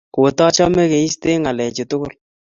Kotochome 0.13 0.83
keiste 0.91 1.29
ngalechu 1.41 1.83
tugul 1.89 2.13